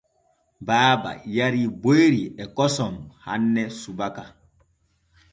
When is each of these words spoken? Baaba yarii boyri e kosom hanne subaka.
Baaba 0.67 1.11
yarii 1.35 1.67
boyri 1.81 2.23
e 2.43 2.45
kosom 2.55 2.95
hanne 3.25 3.63
subaka. 3.79 4.23